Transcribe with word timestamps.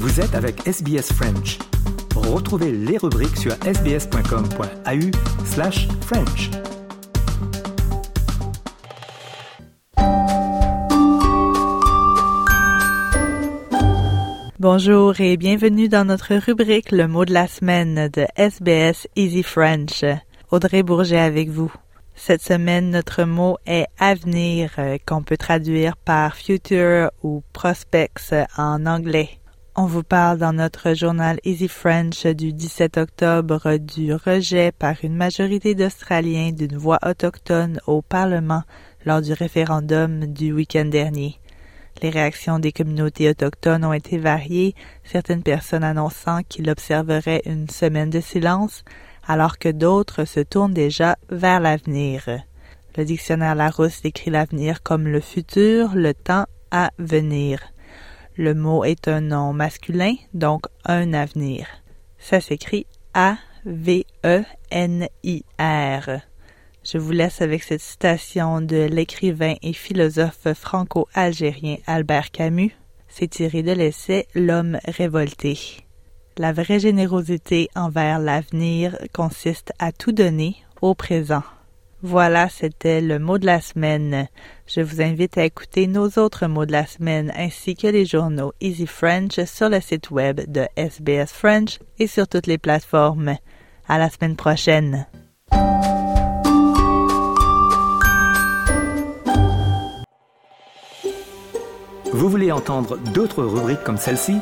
Vous 0.00 0.20
êtes 0.20 0.36
avec 0.36 0.64
SBS 0.64 1.12
French. 1.12 1.58
Retrouvez 2.14 2.70
les 2.70 2.98
rubriques 2.98 3.36
sur 3.36 3.50
sbs.com.au 3.54 5.44
slash 5.44 5.88
French. 6.02 6.50
Bonjour 14.60 15.20
et 15.20 15.36
bienvenue 15.36 15.88
dans 15.88 16.04
notre 16.04 16.36
rubrique 16.36 16.92
Le 16.92 17.08
mot 17.08 17.24
de 17.24 17.32
la 17.32 17.48
semaine 17.48 18.08
de 18.08 18.24
SBS 18.36 19.08
Easy 19.16 19.42
French. 19.42 20.04
Audrey 20.52 20.84
Bourget 20.84 21.18
avec 21.18 21.48
vous. 21.48 21.72
Cette 22.14 22.42
semaine, 22.42 22.90
notre 22.90 23.24
mot 23.24 23.56
est 23.66 23.86
avenir, 23.98 24.70
euh, 24.78 24.96
qu'on 25.04 25.24
peut 25.24 25.36
traduire 25.36 25.96
par 25.96 26.36
future 26.36 27.10
ou 27.24 27.42
prospects 27.52 28.32
en 28.56 28.86
anglais. 28.86 29.40
On 29.80 29.86
vous 29.86 30.02
parle 30.02 30.38
dans 30.38 30.52
notre 30.52 30.92
journal 30.94 31.38
Easy 31.44 31.68
French 31.68 32.26
du 32.26 32.52
17 32.52 32.96
octobre 32.96 33.76
du 33.76 34.12
rejet 34.12 34.72
par 34.72 34.96
une 35.04 35.14
majorité 35.14 35.76
d'Australiens 35.76 36.50
d'une 36.50 36.76
voix 36.76 36.98
autochtone 37.06 37.78
au 37.86 38.02
Parlement 38.02 38.64
lors 39.06 39.22
du 39.22 39.32
référendum 39.32 40.26
du 40.26 40.52
week-end 40.52 40.86
dernier. 40.86 41.38
Les 42.02 42.10
réactions 42.10 42.58
des 42.58 42.72
communautés 42.72 43.30
autochtones 43.30 43.84
ont 43.84 43.92
été 43.92 44.18
variées, 44.18 44.74
certaines 45.04 45.44
personnes 45.44 45.84
annonçant 45.84 46.40
qu'ils 46.48 46.70
observeraient 46.70 47.42
une 47.46 47.68
semaine 47.68 48.10
de 48.10 48.20
silence, 48.20 48.82
alors 49.28 49.58
que 49.58 49.68
d'autres 49.68 50.24
se 50.24 50.40
tournent 50.40 50.74
déjà 50.74 51.16
vers 51.30 51.60
l'avenir. 51.60 52.28
Le 52.96 53.04
dictionnaire 53.04 53.54
Larousse 53.54 54.02
décrit 54.02 54.32
l'avenir 54.32 54.82
comme 54.82 55.06
le 55.06 55.20
futur, 55.20 55.94
le 55.94 56.14
temps 56.14 56.46
à 56.72 56.90
venir. 56.98 57.60
Le 58.40 58.54
mot 58.54 58.84
est 58.84 59.08
un 59.08 59.20
nom 59.20 59.52
masculin, 59.52 60.14
donc 60.32 60.66
un 60.84 61.12
avenir. 61.12 61.66
Ça 62.20 62.40
s'écrit 62.40 62.86
A-V-E-N-I-R. 63.12 63.40
Je 66.84 66.98
vous 66.98 67.10
laisse 67.10 67.42
avec 67.42 67.64
cette 67.64 67.80
citation 67.80 68.60
de 68.60 68.84
l'écrivain 68.84 69.56
et 69.60 69.72
philosophe 69.72 70.46
franco-algérien 70.54 71.78
Albert 71.88 72.30
Camus. 72.30 72.70
C'est 73.08 73.26
tiré 73.26 73.64
de 73.64 73.72
l'essai 73.72 74.28
L'homme 74.36 74.78
révolté. 74.84 75.58
La 76.36 76.52
vraie 76.52 76.78
générosité 76.78 77.68
envers 77.74 78.20
l'avenir 78.20 78.96
consiste 79.12 79.72
à 79.80 79.90
tout 79.90 80.12
donner 80.12 80.54
au 80.80 80.94
présent. 80.94 81.42
Voilà, 82.02 82.48
c'était 82.48 83.00
le 83.00 83.18
mot 83.18 83.38
de 83.38 83.46
la 83.46 83.60
semaine. 83.60 84.28
Je 84.68 84.80
vous 84.80 85.02
invite 85.02 85.36
à 85.36 85.44
écouter 85.44 85.88
nos 85.88 86.06
autres 86.10 86.46
mots 86.46 86.64
de 86.64 86.70
la 86.70 86.86
semaine 86.86 87.32
ainsi 87.36 87.74
que 87.74 87.88
les 87.88 88.04
journaux 88.06 88.52
Easy 88.60 88.86
French 88.86 89.40
sur 89.46 89.68
le 89.68 89.80
site 89.80 90.12
web 90.12 90.40
de 90.46 90.66
SBS 90.76 91.32
French 91.32 91.80
et 91.98 92.06
sur 92.06 92.28
toutes 92.28 92.46
les 92.46 92.58
plateformes. 92.58 93.34
À 93.88 93.98
la 93.98 94.10
semaine 94.10 94.36
prochaine. 94.36 95.06
Vous 102.12 102.28
voulez 102.28 102.52
entendre 102.52 102.96
d'autres 103.12 103.42
rubriques 103.42 103.82
comme 103.82 103.96
celle-ci? 103.96 104.38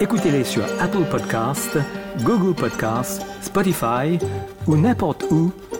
Écoutez-les 0.00 0.44
sur 0.44 0.64
Apple 0.80 1.04
Podcasts, 1.10 1.78
Google 2.22 2.54
Podcasts, 2.54 3.22
Spotify 3.40 4.18
ou 4.66 4.76
n'importe 4.76 5.24
où 5.30 5.52